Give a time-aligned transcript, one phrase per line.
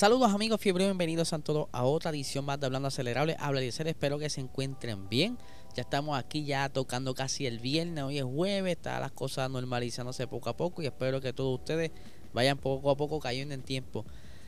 [0.00, 3.36] Saludos amigos fiebre, bienvenidos a todos a otra edición más de Hablando Acelerable.
[3.38, 5.36] Habla de ser, espero que se encuentren bien.
[5.76, 10.26] Ya estamos aquí ya tocando casi el viernes, hoy es jueves, están las cosas normalizándose
[10.26, 11.90] poco a poco y espero que todos ustedes
[12.32, 14.06] vayan poco a poco cayendo en tiempo.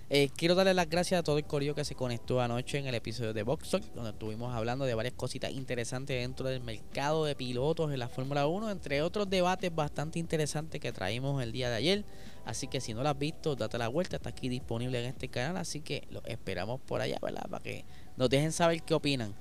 [0.08, 2.94] Eh, quiero darle las gracias a todo el corillo que se conectó anoche en el
[2.94, 7.92] episodio de Box donde estuvimos hablando de varias cositas interesantes dentro del mercado de pilotos
[7.92, 12.04] en la Fórmula 1, entre otros debates bastante interesantes que traímos el día de ayer.
[12.44, 15.28] Así que si no lo has visto, date la vuelta, está aquí disponible en este
[15.28, 17.48] canal, así que lo esperamos por allá, ¿verdad?
[17.48, 17.84] Para que
[18.16, 19.34] nos dejen saber qué opinan.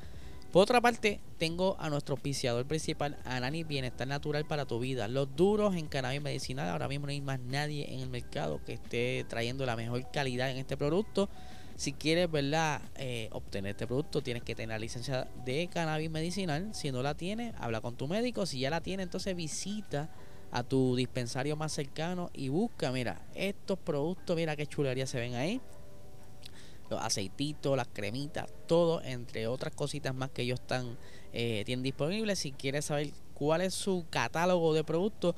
[0.52, 5.08] Por otra parte, tengo a nuestro auspiciador principal, Anani Bienestar Natural para tu vida.
[5.08, 6.68] Los duros en cannabis medicinal.
[6.68, 10.52] Ahora mismo no hay más nadie en el mercado que esté trayendo la mejor calidad
[10.52, 11.30] en este producto.
[11.78, 12.82] Si quieres, ¿verdad?
[12.98, 16.76] Eh, obtener este producto, tienes que tener la licencia de cannabis medicinal.
[16.76, 18.46] Si no la tienes, habla con tu médico.
[18.46, 20.10] Si ya la tiene, entonces visita
[20.52, 25.36] a tu dispensario más cercano y busca, mira, estos productos, mira qué chulería se ven
[25.36, 25.62] ahí.
[26.90, 30.98] Los aceititos, las cremitas, todo, entre otras cositas más que ellos están,
[31.32, 32.40] eh, tienen disponibles.
[32.40, 35.36] Si quieres saber cuál es su catálogo de productos,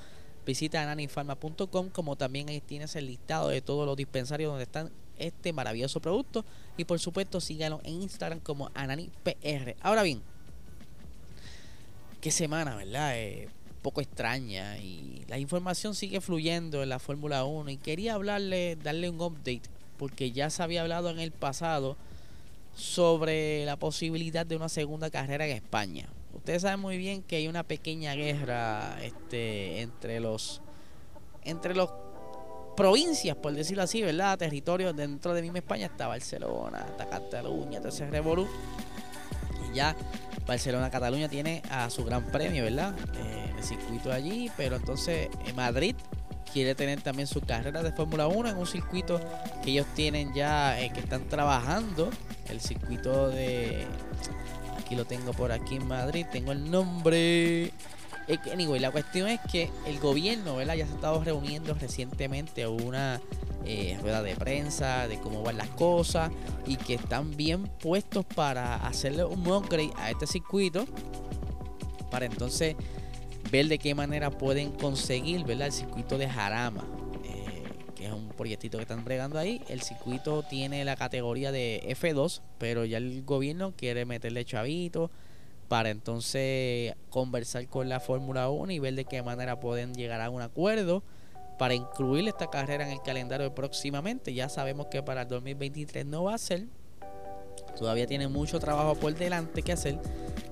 [0.47, 5.53] visita ananifarma.com, como también ahí tienes el listado de todos los dispensarios donde están este
[5.53, 6.43] maravilloso producto.
[6.75, 9.75] Y por supuesto, síganlo en Instagram como AnaniPR.
[9.81, 10.23] Ahora bien,
[12.19, 13.11] qué semana, ¿verdad?
[13.15, 13.47] Eh,
[13.83, 19.09] poco extraña y la información sigue fluyendo en la Fórmula 1 y quería hablarle, darle
[19.09, 19.61] un update
[19.97, 21.95] porque ya se había hablado en el pasado
[22.75, 26.07] sobre la posibilidad de una segunda carrera en España.
[26.33, 30.61] Ustedes saben muy bien que hay una pequeña guerra este, entre los
[31.43, 31.91] entre los
[32.75, 34.37] provincias, por decirlo así, ¿verdad?
[34.37, 38.47] Territorios dentro de misma España está Barcelona, está Cataluña, ese revolú.
[39.69, 39.95] Y ya
[40.45, 42.93] Barcelona, Cataluña tiene a su gran premio, ¿verdad?
[43.15, 45.95] Eh, el circuito allí, pero entonces en Madrid
[46.51, 49.19] quiere tener también su carrera de Fórmula 1 en un circuito
[49.63, 52.09] que ellos tienen ya, eh, que están trabajando,
[52.49, 53.85] el circuito de...
[54.77, 57.71] Aquí lo tengo por aquí en Madrid, tengo el nombre...
[58.51, 60.75] Anyway, la cuestión es que el gobierno, ¿verdad?
[60.75, 63.19] Ya se ha estado reuniendo recientemente una
[63.65, 66.29] eh, rueda de prensa de cómo van las cosas
[66.65, 70.85] y que están bien puestos para hacerle un upgrade a este circuito
[72.11, 72.75] para entonces
[73.49, 75.67] ver de qué manera pueden conseguir ¿verdad?
[75.67, 76.83] el circuito de Jarama
[77.23, 77.63] eh,
[77.95, 82.41] que es un proyectito que están bregando ahí el circuito tiene la categoría de F2
[82.57, 85.09] pero ya el gobierno quiere meterle chavito
[85.73, 90.29] para entonces conversar con la Fórmula 1 y ver de qué manera pueden llegar a
[90.29, 91.01] un acuerdo
[91.57, 94.35] para incluir esta carrera en el calendario próximamente.
[94.35, 96.67] Ya sabemos que para el 2023 no va a ser.
[97.75, 99.97] Todavía tiene mucho trabajo por delante que hacer.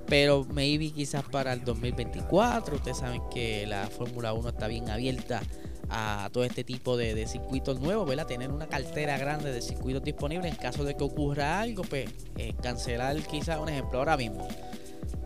[0.08, 2.78] Pero maybe quizás para el 2024.
[2.78, 5.44] Ustedes saben que la Fórmula 1 está bien abierta
[5.92, 8.26] a todo este tipo de, circuitos nuevos, ¿verdad?
[8.26, 12.56] Tener una cartera grande de circuitos disponibles en caso de que ocurra algo, pues eh,
[12.64, 14.48] cancelar quizás un ejemplo ahora mismo.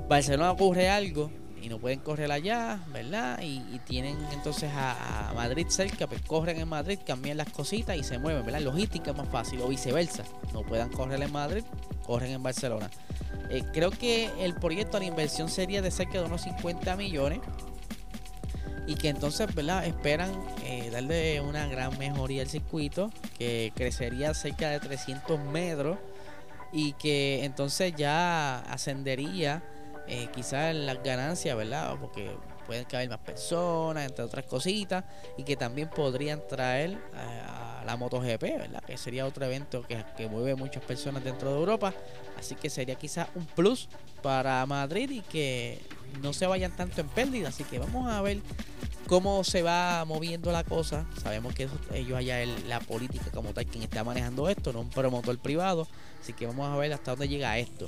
[0.08, 1.32] Barcelona ocurre algo,
[1.66, 3.40] y no pueden correr allá, ¿verdad?
[3.42, 8.20] Y, tienen entonces a, Madrid cerca, pues corren en Madrid, cambian las cositas y se
[8.20, 8.62] mueven, ¿verdad?
[8.62, 10.24] Logística es más fácil o viceversa.
[10.54, 11.64] No puedan correr en Madrid,
[12.06, 12.90] corren en Barcelona.
[13.50, 17.40] Eh, creo que el proyecto, la inversión sería de cerca de unos 50 millones
[18.86, 19.88] y que entonces, ¿verdad?
[19.88, 20.32] Esperan
[20.64, 25.98] eh, darle una gran mejoría al circuito, que crecería cerca de 300 metros
[26.72, 29.64] y que entonces ya ascendería
[30.08, 31.96] eh, quizás las ganancias, ¿verdad?
[32.00, 32.32] Porque
[32.66, 35.04] pueden caber más personas, entre otras cositas,
[35.38, 38.84] y que también podrían traer eh, a, la MotoGP, ¿verdad?
[38.84, 41.94] Que sería otro evento que, mueve muchas personas dentro de Europa,
[42.38, 43.88] así que sería quizás un plus
[44.24, 45.80] para Madrid y que
[46.22, 48.40] no se vayan tanto en pérdida, así que vamos a ver
[49.08, 51.06] cómo se va moviendo la cosa.
[51.22, 54.90] Sabemos que ellos allá es la política como tal quien está manejando esto, no un
[54.90, 55.88] promotor privado,
[56.22, 57.88] así que vamos a ver hasta dónde llega esto.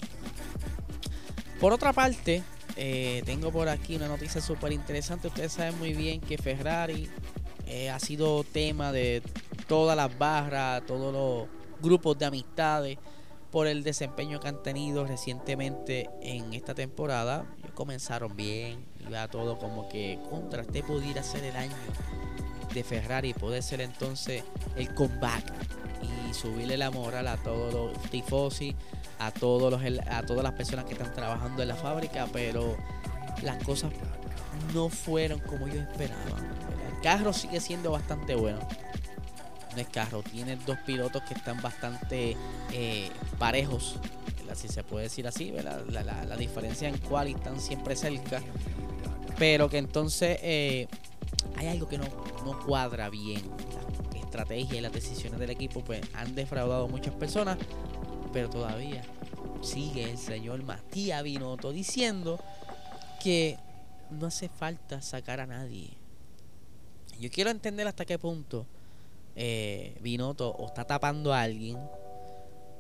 [1.60, 2.44] Por otra parte,
[2.76, 5.28] eh, tengo por aquí una noticia súper interesante.
[5.28, 7.10] Ustedes saben muy bien que Ferrari
[7.66, 9.24] eh, ha sido tema de
[9.68, 11.48] todas las barras, todos los
[11.82, 12.98] grupos de amistades
[13.52, 17.46] por el desempeño que han tenido recientemente en esta temporada.
[17.58, 21.76] Ellos comenzaron bien, iba todo como que contra este pudiera ser el año
[22.72, 24.44] de Ferrari, puede ser entonces
[24.76, 25.52] el comeback
[26.04, 28.76] y subirle la moral a todos los tifosi,
[29.20, 32.76] a todos los a todas las personas que están trabajando en la fábrica, pero
[33.42, 33.92] las cosas
[34.74, 36.40] no fueron como yo esperaba.
[36.90, 38.60] El carro sigue siendo bastante bueno.
[39.76, 42.36] No es carro, tiene dos pilotos que están bastante
[42.74, 44.00] eh, parejos,
[44.56, 48.42] si se puede decir así, La, diferencia en cual están siempre cerca,
[49.38, 50.88] pero que entonces eh,
[51.56, 52.06] hay algo que no,
[52.46, 53.42] no cuadra bien.
[54.14, 57.58] La estrategia y las decisiones del equipo pues, han defraudado a muchas personas,
[58.38, 59.02] pero todavía
[59.64, 62.40] sigue el señor Matías Binotto diciendo
[63.20, 63.58] que
[64.12, 65.90] no hace falta sacar a nadie.
[67.20, 68.68] Yo quiero entender hasta qué punto
[69.36, 69.96] eh,
[70.38, 71.80] o está tapando a alguien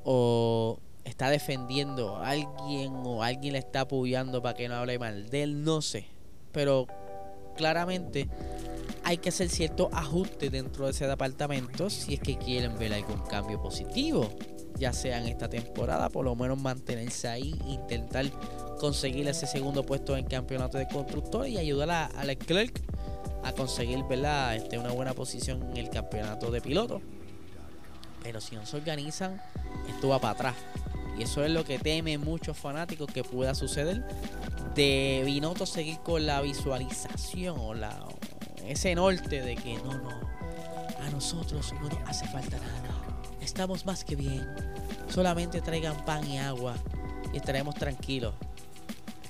[0.03, 5.27] o está defendiendo a alguien o alguien le está apoyando para que no hable mal
[5.31, 6.05] de él, no sé.
[6.51, 6.85] Pero
[7.55, 8.29] claramente
[9.03, 13.21] hay que hacer ciertos ajustes dentro de ese departamento si es que quieren ver algún
[13.21, 14.29] cambio positivo,
[14.77, 18.25] ya sea en esta temporada, por lo menos mantenerse ahí, intentar
[18.79, 22.81] conseguir ese segundo puesto en campeonato de constructor y ayudar a, a Leclerc
[23.43, 24.03] a conseguir
[24.55, 27.01] Este, una buena posición en el campeonato de piloto.
[28.23, 29.41] Pero si no se organizan,
[29.89, 30.55] esto va para atrás.
[31.17, 34.03] Y eso es lo que temen muchos fanáticos que pueda suceder.
[34.75, 37.97] De Binotto seguir con la visualización o la,
[38.65, 42.86] ese norte de que no, no, a nosotros no hace falta nada.
[43.47, 44.45] Estamos más que bien.
[45.07, 46.75] Solamente traigan pan y agua
[47.33, 48.35] y estaremos tranquilos.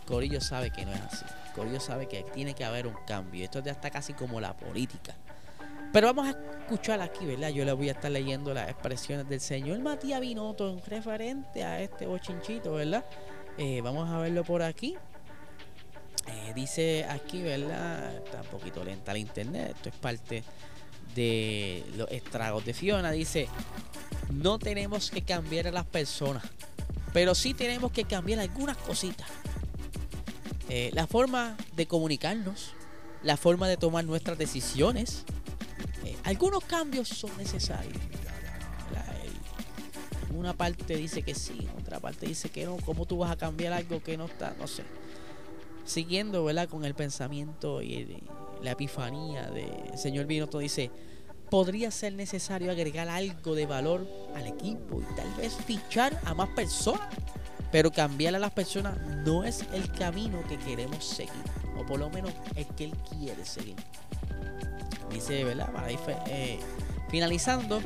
[0.08, 1.24] Corillo sabe que no es así.
[1.54, 3.46] Corillo sabe que tiene que haber un cambio.
[3.46, 5.14] Esto ya está casi como la política.
[5.94, 7.50] Pero vamos a escuchar aquí, ¿verdad?
[7.50, 11.80] Yo le voy a estar leyendo las expresiones del señor Matías Binotto en referente a
[11.80, 13.06] este bochinchito, ¿verdad?
[13.60, 14.98] Eh, vamos a verlo por aquí.
[16.26, 18.16] Eh, dice aquí, ¿verdad?
[18.16, 19.74] Está un poquito lenta la internet.
[19.76, 20.44] Esto es parte
[21.18, 23.12] de los estragos de Fiona.
[23.12, 23.50] Dice,
[24.30, 26.44] no tenemos que cambiar a las personas,
[27.12, 29.28] pero sí tenemos que cambiar algunas cositas.
[30.70, 32.74] Eh, la forma de comunicarnos,
[33.24, 35.24] la forma de tomar nuestras decisiones.
[36.06, 37.98] Eh, algunos cambios son necesarios.
[40.30, 42.78] una parte dice que sí, otra parte dice que no.
[42.78, 44.56] ¿Cómo tú vas a cambiar algo que no está?
[44.60, 44.84] No sé.
[45.84, 46.70] Siguiendo, ¿verdad?
[46.70, 48.22] Con el pensamiento y
[48.62, 50.92] la epifanía del señor Binotto dice,
[51.50, 56.50] podría ser necesario agregar algo de valor al equipo y tal vez fichar a más
[56.50, 57.08] personas
[57.72, 61.44] pero cambiar a las personas no es el camino que queremos seguir,
[61.78, 63.76] o por lo menos es que él quiere seguir.
[65.12, 65.72] Dice, ¿verdad?
[65.72, 66.60] Para eh,
[67.10, 67.82] finalizando,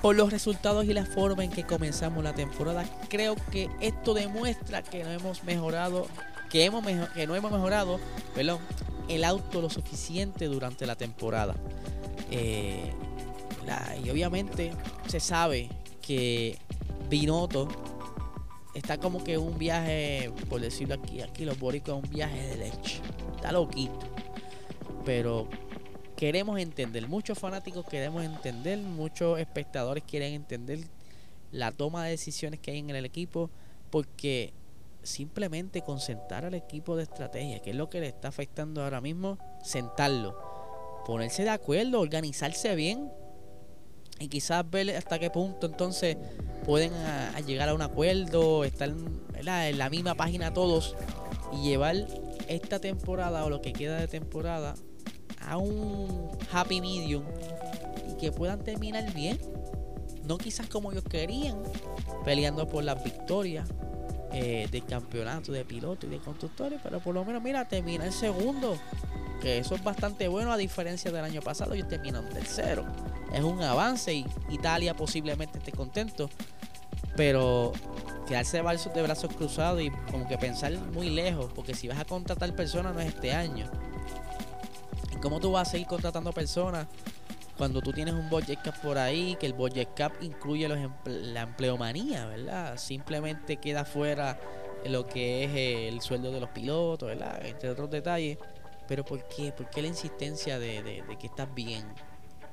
[0.00, 4.82] por los resultados y la forma en que comenzamos la temporada, creo que esto demuestra
[4.82, 6.06] que no hemos mejorado,
[6.50, 8.00] que, hemos que no hemos mejorado,
[8.34, 8.58] perdón,
[9.14, 11.54] el auto lo suficiente durante la temporada.
[12.30, 12.92] Eh,
[14.02, 14.72] y obviamente
[15.06, 15.68] se sabe
[16.00, 16.58] que
[17.08, 17.68] Binotto
[18.74, 23.00] está como que un viaje, por decirlo aquí, aquí los boricos, un viaje de leche.
[23.34, 23.98] Está loquito.
[25.04, 25.48] Pero
[26.16, 30.80] queremos entender, muchos fanáticos queremos entender, muchos espectadores quieren entender
[31.50, 33.50] la toma de decisiones que hay en el equipo,
[33.90, 34.54] porque
[35.02, 39.38] simplemente concentrar al equipo de estrategia, que es lo que le está afectando ahora mismo,
[39.62, 40.36] sentarlo,
[41.04, 43.10] ponerse de acuerdo, organizarse bien
[44.18, 46.16] y quizás ver hasta qué punto entonces
[46.64, 46.92] pueden
[47.46, 50.96] llegar a un acuerdo, estar en la misma página todos
[51.52, 51.96] y llevar
[52.48, 54.74] esta temporada o lo que queda de temporada
[55.40, 57.24] a un happy medium
[58.10, 59.38] y que puedan terminar bien.
[60.24, 61.60] No quizás como ellos querían,
[62.24, 63.68] peleando por las victorias
[64.32, 68.12] eh, del campeonato de pilotos y de constructores, pero por lo menos, mira, termina el
[68.12, 68.76] segundo,
[69.40, 72.86] que eso es bastante bueno a diferencia del año pasado, ellos terminan tercero.
[73.32, 76.30] Es un avance y Italia posiblemente esté contento,
[77.16, 77.72] pero
[78.26, 82.54] quedarse de brazos cruzados y como que pensar muy lejos, porque si vas a contratar
[82.54, 83.66] personas no es este año.
[85.12, 86.86] ¿Y cómo tú vas a seguir contratando personas
[87.62, 91.42] cuando tú tienes un budget cap por ahí, que el budget cap incluye los la
[91.42, 92.76] empleomanía, ¿verdad?
[92.76, 94.36] Simplemente queda fuera
[94.84, 97.40] lo que es el sueldo de los pilotos, ¿verdad?
[97.46, 98.36] Entre otros detalles.
[98.88, 99.52] Pero ¿por qué?
[99.52, 101.84] ¿Por qué la insistencia de, que estás bien?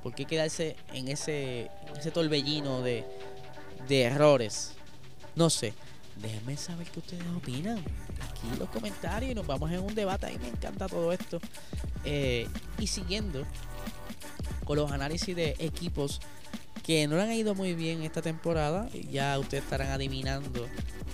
[0.03, 3.03] ¿Por qué quedarse en ese, ese torbellino de,
[3.87, 4.73] de errores.
[5.35, 5.73] No sé.
[6.17, 7.79] Déjenme saber qué ustedes opinan.
[7.79, 10.27] Aquí en los comentarios y nos vamos en un debate.
[10.27, 11.39] A mí me encanta todo esto.
[12.05, 12.47] Eh,
[12.77, 13.43] y siguiendo
[14.69, 16.21] con los análisis de equipos
[16.85, 18.87] que no le han ido muy bien esta temporada.
[19.09, 20.67] Ya ustedes estarán adivinando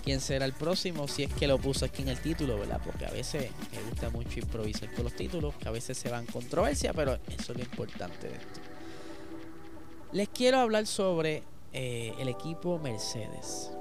[0.04, 1.08] quién será el próximo.
[1.08, 2.82] Si es que lo puso aquí en el título, ¿verdad?
[2.84, 5.56] Porque a veces me gusta mucho improvisar con los títulos.
[5.56, 6.92] Que a veces se van controversia.
[6.92, 8.60] Pero eso es lo importante de esto.
[10.12, 13.72] Les quiero hablar sobre eh, el equipo Mercedes.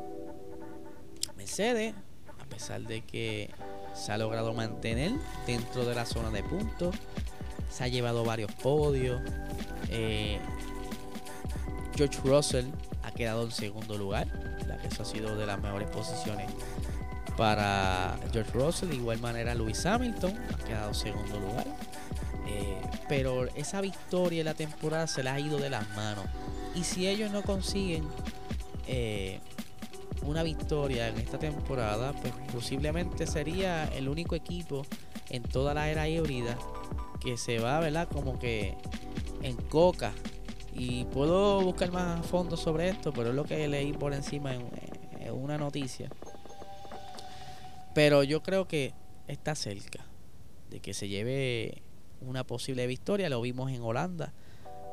[1.36, 1.96] Mercedes,
[2.38, 3.50] a pesar de que
[3.92, 5.10] se ha logrado mantener
[5.48, 6.94] dentro de la zona de puntos,
[7.74, 9.20] se ha llevado varios podios.
[9.90, 10.38] Eh,
[11.96, 12.66] George Russell
[13.02, 14.28] ha quedado en segundo lugar,
[14.68, 16.48] la eso ha sido de las mejores posiciones
[17.36, 18.90] para George Russell.
[18.90, 21.66] De igual manera, Lewis Hamilton ha quedado en segundo lugar.
[22.46, 26.26] Eh, pero esa victoria en la temporada se le ha ido de las manos.
[26.76, 28.06] Y si ellos no consiguen
[28.86, 29.40] eh,
[30.22, 34.86] una victoria en esta temporada, pues posiblemente sería el único equipo
[35.30, 36.56] en toda la era híbrida
[37.24, 38.06] que se va, ¿verdad?
[38.08, 38.76] Como que
[39.42, 40.12] en coca.
[40.74, 44.54] Y puedo buscar más a fondo sobre esto, pero es lo que leí por encima
[44.54, 44.68] en,
[45.32, 46.10] una noticia.
[47.94, 48.92] Pero yo creo que
[49.26, 50.04] está cerca
[50.70, 51.82] de que se lleve
[52.20, 53.28] una posible victoria.
[53.28, 54.32] Lo vimos en Holanda.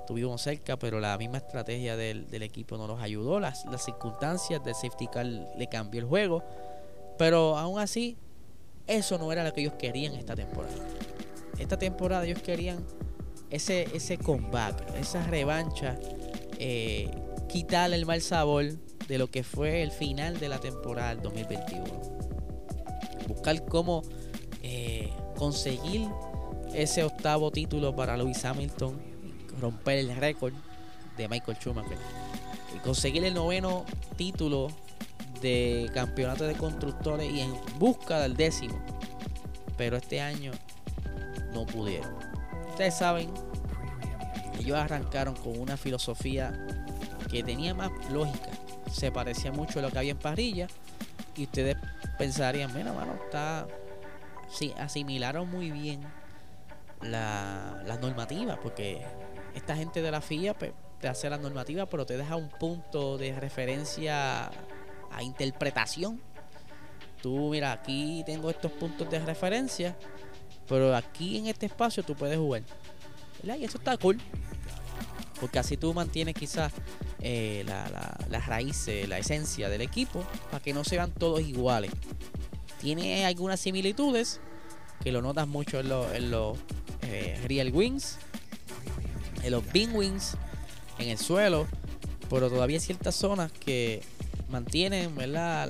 [0.08, 3.40] Tuvimos cerca, pero la misma estrategia del, equipo no nos ayudó.
[3.40, 6.44] Las, las circunstancias del safety car le cambió el juego.
[7.18, 8.18] Pero aún así,
[8.88, 10.76] eso no era lo que ellos querían esta temporada.
[11.60, 12.86] Esta temporada ellos querían
[13.50, 15.98] ese, ese comeback, esa revancha,
[16.58, 17.10] eh,
[17.50, 18.66] quitarle el mal sabor
[19.08, 21.84] de lo que fue el final de la temporada del 2021.
[23.28, 24.04] Buscar cómo
[24.64, 26.08] eh, conseguir
[26.74, 29.00] ese octavo título para Lewis Hamilton,
[29.60, 30.54] romper el récord
[31.18, 31.98] de Michael Schumacher
[32.76, 34.70] y conseguir el noveno título
[35.42, 38.80] de campeonato de constructores y en busca del décimo.
[39.78, 40.52] Pero este año
[41.52, 42.14] no pudieron.
[42.70, 43.32] Ustedes saben,
[44.60, 46.54] ellos arrancaron con una filosofía
[47.30, 48.50] que tenía más lógica.
[48.92, 50.68] Se parecía mucho a lo que había en parrilla.
[51.36, 51.78] Y ustedes
[52.18, 53.68] pensarían, mira, mano, está.
[54.50, 56.02] Sí, asimilaron muy bien
[57.02, 59.02] la, las normativas, porque
[59.56, 63.18] esta gente de la FIA pues, te hace la normativa, pero te deja un punto
[63.18, 64.52] de referencia
[65.12, 66.22] a interpretación.
[67.22, 69.96] Tú, mira, aquí tengo estos puntos de referencia,
[70.68, 72.64] pero aquí en este espacio tú puedes jugar.
[73.44, 74.20] Y eso está cool.
[75.40, 76.72] Porque así tú mantienes quizás
[77.20, 81.42] eh, la, la, las raíces, la esencia del equipo, para que no se vean todos
[81.42, 81.92] iguales.
[82.80, 84.40] Tiene algunas similitudes,
[85.04, 85.90] que lo notas mucho en
[86.32, 86.58] los,
[87.04, 88.18] eh, Real Wings,
[89.44, 90.38] en los Bean Wings,
[91.00, 91.68] en el suelo,
[92.30, 94.02] pero todavía hay ciertas zonas que
[94.50, 95.68] mantienen ¿verdad?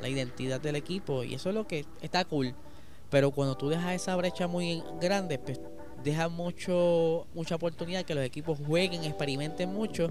[0.00, 2.54] La, identidad del equipo y eso es lo que está cool.
[3.10, 5.60] Pero cuando tú dejas esa brecha muy grande, pues
[6.02, 10.10] deja mucho, mucha oportunidad que los equipos jueguen, experimenten mucho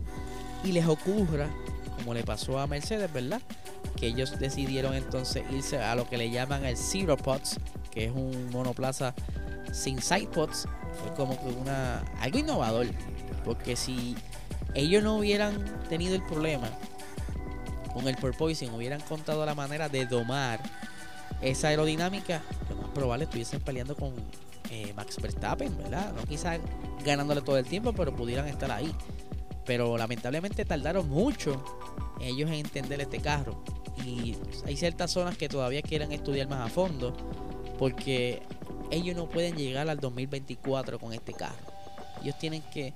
[0.63, 1.49] y les ocurra,
[1.97, 3.41] como le pasó a Mercedes, ¿verdad?
[3.97, 7.57] Que ellos decidieron entonces irse a lo que le llaman el Zero Pots,
[7.91, 9.13] que es un monoplaza
[9.75, 12.87] sin sidepods fue como que una algo innovador
[13.43, 14.15] porque si
[14.73, 16.69] ellos no hubieran tenido el problema
[17.93, 20.59] con el porpoising hubieran contado la manera de domar
[21.41, 22.41] esa aerodinámica
[22.95, 24.13] probable estuviesen peleando con
[24.71, 26.59] eh, Max Verstappen verdad no quizás
[27.05, 28.91] ganándole todo el tiempo pero pudieran estar ahí
[29.65, 31.63] pero lamentablemente tardaron mucho
[32.19, 33.63] ellos en entender este carro
[34.03, 34.35] y
[34.65, 37.15] hay ciertas zonas que todavía quieren estudiar más a fondo
[37.77, 38.41] porque
[38.91, 41.73] ellos no pueden llegar al 2024 con este carro.
[42.21, 42.93] Ellos tienen que,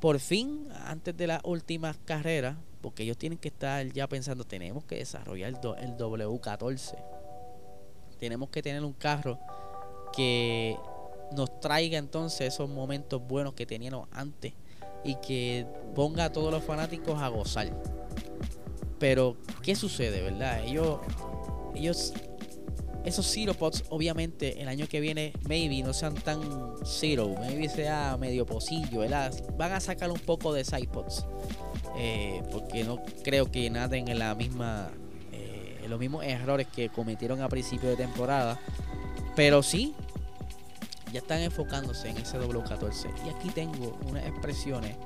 [0.00, 4.84] por fin, antes de las últimas carreras, porque ellos tienen que estar ya pensando, tenemos
[4.84, 6.96] que desarrollar el, W14.
[8.20, 9.38] Tenemos que tener un carro
[10.12, 10.76] que
[11.32, 14.52] nos traiga entonces esos momentos buenos que teníamos antes
[15.02, 17.70] y que ponga a todos los fanáticos a gozar.
[18.98, 20.62] Pero, ¿qué sucede, verdad?
[20.64, 21.00] Ellos,
[21.74, 22.12] ellos
[23.04, 26.40] esos Zero Pots, obviamente, el año que viene, maybe no sean tan
[26.84, 29.32] Zero, maybe sea medio pocillo, ¿verdad?
[29.56, 31.24] Van a sacar un poco de Side Pots.
[31.96, 34.90] Eh, porque no creo que naden en la misma.
[35.90, 38.58] Eh, los mismos errores que cometieron a principio de temporada.
[39.34, 39.94] Pero sí,
[41.12, 43.10] ya están enfocándose en ese W14.
[43.26, 44.96] Y aquí tengo unas expresiones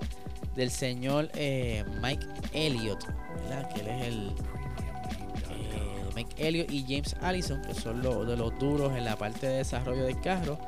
[0.55, 3.05] del señor eh, Mike Elliott,
[3.43, 3.73] ¿verdad?
[3.73, 4.33] Que él es el
[6.15, 9.57] Mike Elliott y James Allison, que son los de los duros en la parte de
[9.59, 10.59] desarrollo del carro,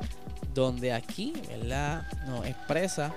[0.53, 2.05] donde aquí, ¿verdad?
[2.27, 3.13] Nos expresa,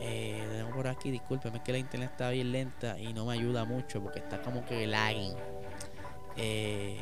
[0.00, 4.02] eh, por aquí, discúlpeme que la internet está bien lenta y no me ayuda mucho
[4.02, 5.34] porque está como que lagging.
[6.36, 6.98] Eh,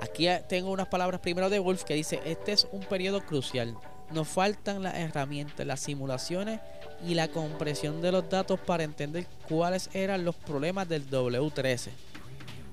[0.00, 3.76] aquí tengo unas palabras primero de Wolf que dice, este es un periodo crucial.
[4.12, 6.60] Nos faltan las herramientas, las simulaciones
[7.06, 11.90] y la compresión de los datos para entender cuáles eran los problemas del W13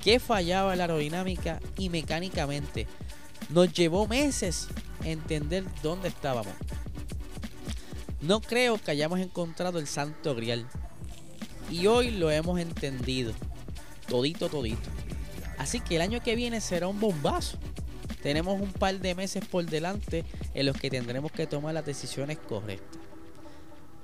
[0.03, 2.87] que fallaba la aerodinámica y mecánicamente.
[3.49, 4.67] Nos llevó meses
[5.03, 6.53] entender dónde estábamos.
[8.21, 10.67] No creo que hayamos encontrado el santo grial,
[11.69, 13.33] Y hoy lo hemos entendido.
[14.07, 14.89] Todito, todito.
[15.57, 17.57] Así que el año que viene será un bombazo.
[18.21, 22.37] Tenemos un par de meses por delante en los que tendremos que tomar las decisiones
[22.37, 22.99] correctas.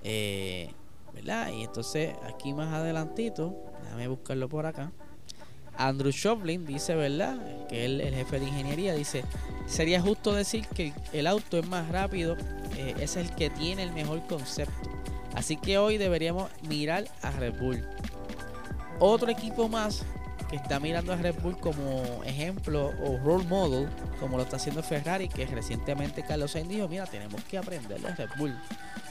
[0.04, 0.72] Eh,
[1.14, 1.52] ¿Verdad?
[1.52, 4.92] Y entonces aquí más adelantito, déjame buscarlo por acá.
[5.78, 7.38] Andrew Shovlin dice, ¿verdad?
[7.68, 9.24] Que él, el jefe de ingeniería, dice,
[9.66, 12.36] sería justo decir que el auto es más rápido,
[12.76, 14.90] eh, es el que tiene el mejor concepto.
[15.34, 17.82] Así que hoy deberíamos mirar a Red Bull.
[19.00, 20.04] Otro equipo más
[20.50, 23.88] que está mirando a Red Bull como ejemplo o role model,
[24.20, 28.16] como lo está haciendo Ferrari, que recientemente Carlos Sainz dijo, mira, tenemos que aprender de
[28.16, 28.58] Red Bull.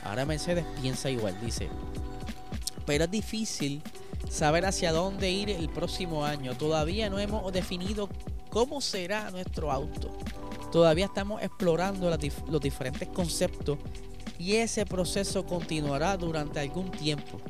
[0.03, 1.69] Ahora Mercedes piensa igual, dice.
[2.85, 3.83] Pero es difícil
[4.29, 6.57] saber hacia dónde ir el próximo año.
[6.57, 8.09] Todavía no hemos definido
[8.51, 10.11] cómo será nuestro auto.
[10.73, 13.79] Todavía estamos explorando los diferentes conceptos
[14.39, 17.41] y ese proceso continuará durante algún tiempo.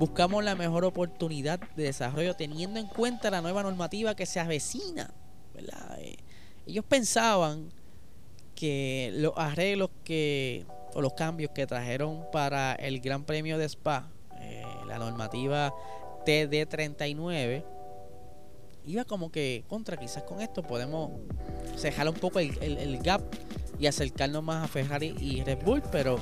[0.00, 5.12] Buscamos la mejor oportunidad de desarrollo teniendo en cuenta la nueva normativa que se avecina.
[5.98, 6.16] Eh,
[6.66, 7.70] ellos pensaban
[8.54, 10.64] que los arreglos que
[10.94, 14.08] o los cambios que trajeron para el Gran Premio de Spa,
[14.40, 15.70] eh, la normativa
[16.24, 17.62] TD39
[18.86, 21.10] iba como que contra, quizás con esto podemos
[21.76, 23.20] cejar un poco el, gap
[23.78, 26.18] y acercarnos más a Ferrari y Red Bull, pero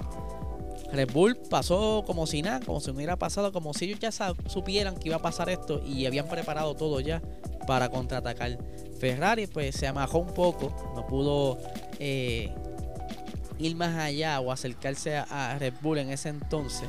[0.92, 4.10] Red Bull pasó como si nada, como si no hubiera pasado, como si ellos ya
[4.46, 7.22] supieran que iba a pasar esto y habían preparado todo ya
[7.66, 8.58] para contraatacar.
[8.98, 11.58] Ferrari pues se amajó un poco, no pudo
[11.98, 12.52] eh,
[13.58, 16.88] ir más allá o acercarse a Red Bull en ese entonces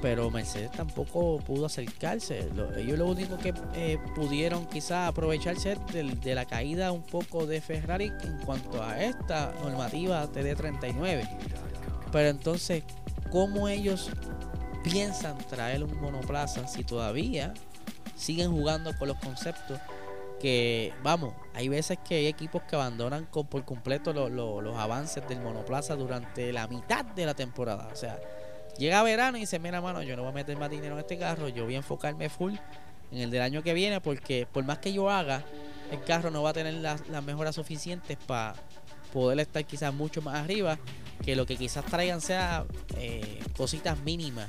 [0.00, 2.48] pero Mercedes tampoco pudo acercarse.
[2.76, 8.12] ellos lo único que eh, pudieron quizás aprovecharse de, la caída un poco de Ferrari
[8.22, 11.28] en cuanto a esta normativa TD39.
[12.12, 12.84] Pero entonces,
[13.30, 14.10] ¿cómo ellos
[14.82, 17.54] piensan traer un monoplaza si todavía
[18.16, 19.78] siguen jugando con los conceptos?
[20.40, 25.96] Que, vamos, hay veces que hay equipos que abandonan por completo los avances del monoplaza
[25.96, 27.88] durante la mitad de la temporada.
[27.92, 28.18] O sea,
[28.80, 31.18] Llega verano y dice, mira mano, yo no voy a meter más dinero en este
[31.18, 32.54] carro, yo voy a enfocarme full
[33.12, 35.44] en el del año que viene porque por más que yo haga,
[35.90, 38.54] el carro no va a tener las, mejoras suficientes para
[39.12, 40.78] poder estar quizás mucho más arriba
[41.24, 42.64] que lo que quizás traigan sea
[42.96, 44.48] eh, cositas mínimas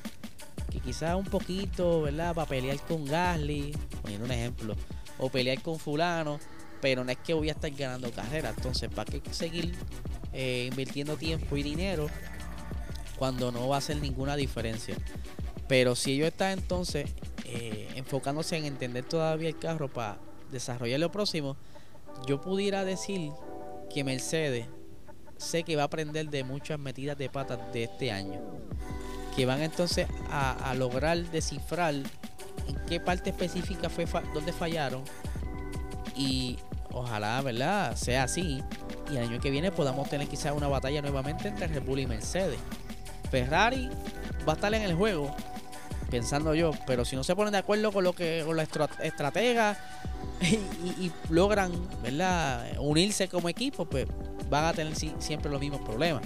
[0.72, 2.34] que quizás un poquito, ¿verdad?
[2.34, 4.76] Para pelear con Gasly, poniendo un ejemplo,
[5.20, 6.40] o pelear con fulano,
[6.80, 8.54] pero no es que voy a estar ganando carrera.
[8.56, 9.76] Entonces, ¿para qué seguir
[10.34, 12.08] eh, invirtiendo tiempo y dinero
[13.18, 14.96] cuando no va a hacer ninguna diferencia.
[15.68, 17.10] Pero si ellos están entonces
[17.46, 20.18] eh, enfocándose en entender todavía el carro para
[20.52, 21.58] desarrollar lo próximo,
[22.26, 23.32] yo pudiera decir
[23.92, 24.66] que Mercedes
[25.38, 28.40] sé que va a aprender de muchas metidas de patas de este año.
[29.36, 35.04] Que van entonces a, lograr descifrar en qué parte específica fue donde fallaron.
[36.16, 36.58] Y
[36.92, 37.96] ojalá, ¿verdad?
[37.96, 38.62] Sea así.
[39.10, 42.60] Y el año que viene podamos tener quizás una batalla nuevamente entre Red y Mercedes.
[43.30, 43.90] Ferrari
[44.48, 45.34] va a estar en el juego,
[46.10, 49.78] pensando yo, pero si no se ponen de acuerdo con lo que con la estratega
[51.00, 52.80] y, logran, ¿verdad?
[52.80, 54.08] unirse como equipo, pues
[54.50, 56.24] van a tener siempre los mismos problemas.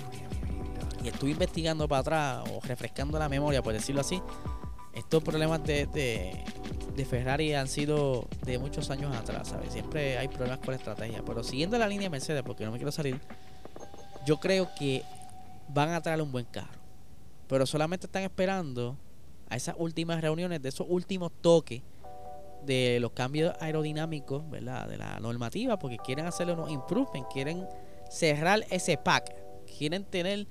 [1.03, 4.21] Y estuve investigando para atrás o refrescando la memoria, por decirlo así.
[4.93, 9.73] Estos problemas de, de, Ferrari han sido de muchos años atrás, ¿sabes?
[9.73, 11.21] Siempre hay problemas con la estrategia.
[11.23, 13.19] Pero siguiendo la línea de Mercedes, porque no me quiero salir,
[14.25, 15.03] yo creo que
[15.67, 16.85] van a traer un buen carro
[17.47, 18.97] pero solamente están esperando
[19.49, 21.81] a esas últimas reuniones, de esos últimos toques
[22.65, 24.87] de los cambios aerodinámicos, ¿verdad?
[24.87, 27.67] De la normativa, porque quieren hacerle unos improvements, quieren
[28.09, 29.33] cerrar ese pack,
[29.77, 30.47] quieren tener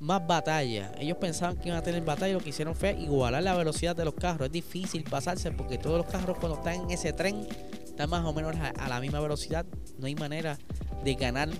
[0.00, 0.92] más batalla.
[0.98, 3.94] Ellos pensaban que iban a tener batalla y lo que hicieron fue igualar la velocidad
[3.94, 4.46] de los carros.
[4.46, 7.46] Es difícil pasarse porque todos los carros cuando están en ese tren
[7.84, 9.66] están más o menos a la misma velocidad.
[9.98, 10.58] No hay manera
[11.04, 11.50] de ganar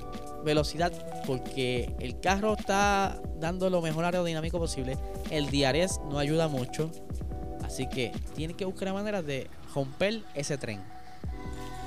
[0.44, 0.92] velocidad
[1.26, 4.96] porque el carro está dando lo mejor aerodinámico posible.
[5.31, 6.90] El DRS no ayuda mucho.
[7.62, 10.80] Así que tiene que buscar manera de romper ese tren.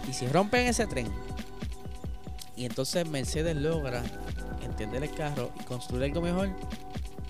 [0.10, 1.08] Y si rompen ese tren
[2.56, 4.04] y entonces Mercedes logra
[4.62, 6.50] entender el carro y construir algo mejor,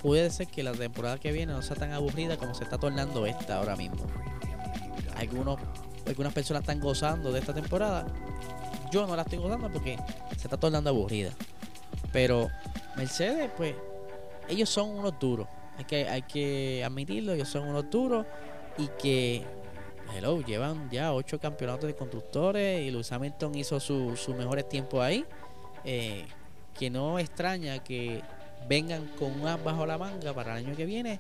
[0.02, 3.26] puede ser que la temporada que viene no sea tan aburrida como se está tornando
[3.26, 4.06] esta ahora mismo.
[5.16, 5.60] Algunos,
[6.08, 8.06] algunas personas están gozando de esta temporada
[8.94, 9.98] yo no la estoy gozando porque
[10.38, 11.32] se está tornando aburrida.
[12.12, 12.50] Pero
[12.96, 13.76] Mercedes, pues,
[14.48, 15.48] ellos son unos duros.
[15.78, 18.28] Hay que, hay que admitirlo, ellos son unos duros
[18.78, 19.44] y que,
[20.16, 25.02] hello, llevan ya ocho campeonatos de constructores y Lewis Hamilton hizo sus su mejores tiempos
[25.02, 25.26] ahí.
[25.86, 26.26] Eh,
[26.78, 28.22] que no extraña que
[28.68, 31.20] vengan con un bajo la manga para el año que viene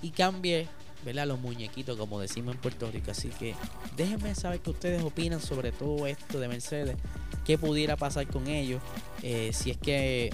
[0.00, 0.68] y cambie
[1.04, 1.26] ¿verdad?
[1.26, 3.12] Los muñequitos, como decimos en Puerto Rico.
[3.12, 3.54] Así que
[3.96, 6.96] déjenme saber qué ustedes opinan sobre todo esto de Mercedes,
[7.44, 8.82] qué pudiera pasar con ellos,
[9.22, 10.32] eh, si es que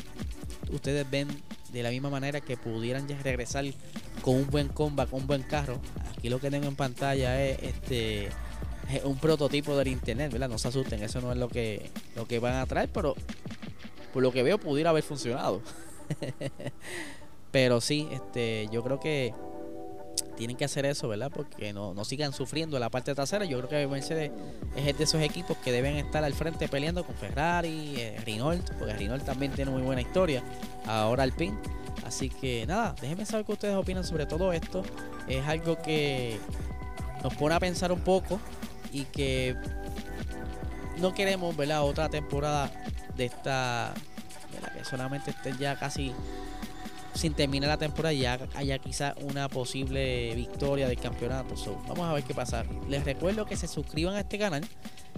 [0.70, 1.28] ustedes ven
[1.72, 3.64] de la misma manera que pudieran ya regresar
[4.22, 5.80] con un buen combat, con un buen carro.
[6.16, 8.28] Aquí lo que tengo en pantalla es este
[9.04, 10.48] un prototipo del internet, ¿verdad?
[10.48, 13.14] No se asusten, eso no es lo que, lo que van a traer, pero
[14.12, 15.62] por lo que veo pudiera haber funcionado.
[17.50, 19.34] pero sí, este, yo creo que
[20.42, 21.30] tienen que hacer eso, ¿verdad?
[21.32, 23.44] Porque no, no sigan sufriendo la parte trasera.
[23.44, 24.32] Yo creo que Mercedes
[24.74, 28.92] es de esos equipos que deben estar al frente peleando con Ferrari, eh, Renault, porque
[28.94, 30.42] Renault también tiene muy buena historia.
[30.84, 31.56] Ahora Alpine.
[32.04, 34.82] Así que nada, déjenme saber qué ustedes opinan sobre todo esto.
[35.28, 36.40] Es algo que
[37.22, 38.40] nos pone a pensar un poco
[38.90, 39.54] y que
[40.98, 41.84] no queremos, ¿verdad?
[41.84, 42.68] Otra temporada
[43.16, 43.94] de esta,
[44.76, 46.12] que solamente esté ya casi
[47.14, 51.54] sin terminar la temporada ya haya quizá una posible victoria del campeonato.
[51.88, 52.64] vamos a ver qué pasa.
[52.88, 54.64] Les recuerdo que se suscriban a este canal.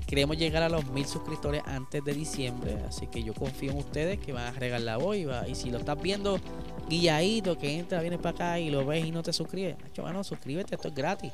[0.07, 2.77] Queremos llegar a los mil suscriptores antes de diciembre.
[2.89, 5.17] Así que yo confío en ustedes que van a regalar la voz.
[5.17, 6.41] Y, si lo estás viendo
[6.89, 10.75] guilladito, que entra, viene para acá y lo ves y no te suscribes, bueno, suscríbete,
[10.75, 11.33] esto es gratis.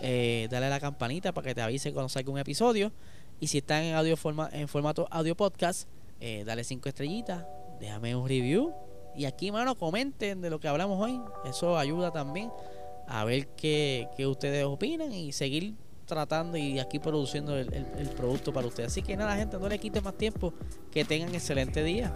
[0.00, 2.92] Eh, dale a la campanita para que te avise cuando salga un episodio.
[3.40, 5.88] Y si están en audio forma, en formato audio podcast,
[6.20, 7.44] eh, dale cinco estrellitas,
[7.80, 8.74] déjame un review
[9.18, 11.20] y aquí, mano, comenten de lo que hablamos hoy.
[11.44, 12.50] Eso ayuda también
[13.08, 15.74] a ver qué, ustedes opinan y seguir
[16.06, 18.92] tratando y aquí produciendo el, el, producto para ustedes.
[18.92, 20.54] Así que nada, gente, no le quite más tiempo.
[20.92, 22.12] Que tengan excelente día.